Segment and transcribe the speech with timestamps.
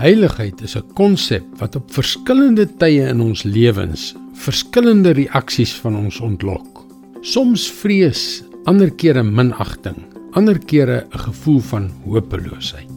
[0.00, 6.20] Heiligheid is 'n konsep wat op verskillende tye in ons lewens verskillende reaksies van ons
[6.20, 6.84] ontlok.
[7.20, 9.96] Soms vrees, ander kere minagting,
[10.32, 12.88] ander kere 'n gevoel van hopeloosheid.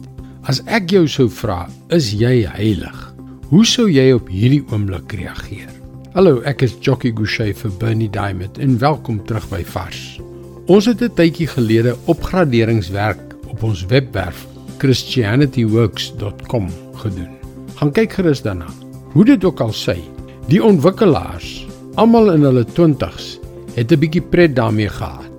[0.42, 3.14] As ek jou sou vra, is jy heilig?
[3.48, 5.70] Hoe sou jy op hierdie oomblik reageer?
[6.14, 10.20] Hallo, ek is Jockey Gouchee vir Bernie Diamond en welkom terug by Vars.
[10.66, 14.46] Ons het 'n tydjie gelede opgraderingswerk op ons webwerf
[14.78, 17.32] christianityworks.com gedoen.
[17.76, 18.68] Gaan kyk gerus daarna.
[19.12, 19.96] Hoe dit ook al sê,
[20.48, 21.66] die ontwikkelaars,
[22.00, 23.38] almal in hulle 20's,
[23.76, 25.32] het 'n bietjie pret daarmee gehad.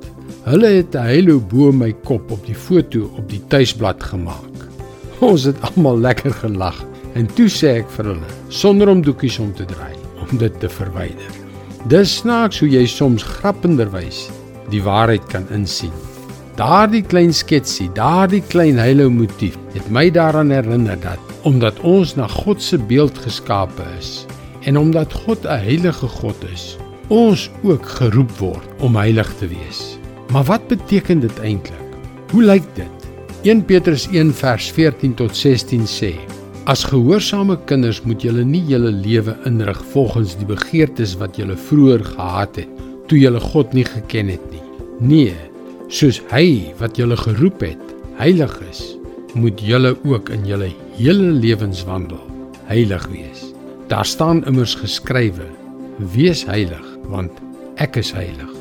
[0.46, 4.56] Hulle het 'n hele bo my kop op die foto op die tuisblad gemaak.
[5.20, 9.54] Ons het almal lekker gelag en toe sê ek vir hulle, sonder om doekies om
[9.54, 11.32] te draai, om dit te verwyder.
[11.88, 14.30] Dis snaaks hoe jy soms grappenderwys
[14.70, 15.94] die waarheid kan insien.
[16.58, 22.26] Daardie klein sketsie, daardie klein heilou motief het my daaraan herinner dat omdat ons na
[22.32, 24.26] God se beeld geskape is
[24.66, 26.78] en omdat God 'n heilige God is,
[27.14, 30.00] ons ook geroep word om heilig te wees.
[30.34, 31.90] Maar wat beteken dit eintlik?
[32.32, 32.98] Hoe lyk dit?
[33.44, 36.16] 1 Petrus 1 vers 14 tot 16 sê:
[36.66, 42.04] As gehoorsame kinders moet julle nie julle lewe inrig volgens die begeertes wat julle vroeër
[42.04, 42.68] gehad het
[43.08, 44.62] toe julle God nie geken het nie.
[45.00, 45.36] Nee,
[45.88, 48.82] soos hy wat julle geroep het heilig is,
[49.38, 52.20] moet julle ook in julle hele lewenswandel
[52.68, 53.46] heilig wees.
[53.88, 55.48] Daar staan immers geskrywe:
[56.12, 57.32] Wees heilig, want
[57.80, 58.52] ek is heilig.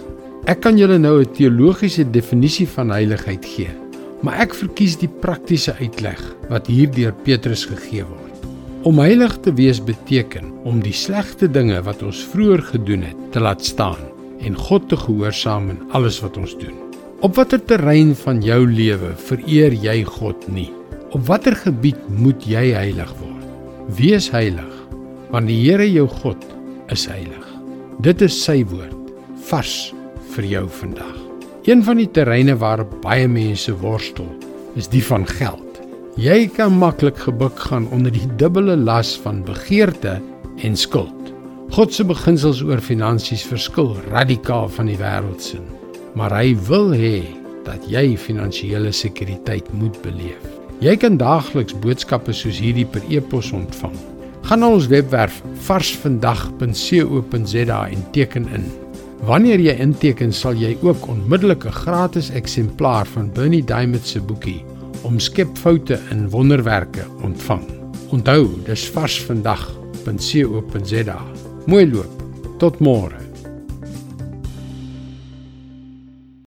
[0.46, 3.74] Ek kan julle nou 'n teologiese definisie van heiligheid gee,
[4.22, 8.22] maar ek verkies die praktiese uitleg wat hier deur Petrus gegee word.
[8.82, 13.40] Om heilig te wees beteken om die slegte dinge wat ons vroeër gedoen het te
[13.40, 13.98] laat staan
[14.38, 16.85] en God te gehoorsaam in alles wat ons doen.
[17.24, 20.68] Op watter terrein van jou lewe vereer jy God nie?
[21.16, 23.46] Op watter gebied moet jy heilig word?
[23.96, 24.74] Wees heilig,
[25.32, 26.44] want die Here jou God
[26.92, 27.46] is heilig.
[28.04, 29.14] Dit is sy woord
[29.48, 29.94] vars
[30.34, 31.14] vir jou vandag.
[31.64, 34.28] Een van die terreine waar baie mense worstel,
[34.76, 35.80] is die van geld.
[36.20, 40.18] Jy kan maklik gebuk gaan onder die dubbele las van begeerte
[40.60, 41.32] en skuld.
[41.72, 45.64] God se beginsels oor finansies verskil radikaal van die wêreldse
[46.16, 47.20] maar hy wil hê
[47.66, 50.40] dat jy finansiële sekuriteit moet beleef.
[50.80, 53.96] Jy kan daagliks boodskappe soos hierdie per e-pos ontvang.
[54.46, 58.64] Gaan na ons webwerf varsvandag.co.za en teken in.
[59.26, 64.64] Wanneer jy inteken, sal jy ook onmiddellik 'n gratis eksemplaar van Bernie Diamond se boekie
[65.02, 67.62] Omskep foute in wonderwerke ontvang.
[68.10, 71.20] Onthou, dis varsvandag.co.za.
[71.66, 72.22] Mooi loop.
[72.58, 73.25] Tot môre.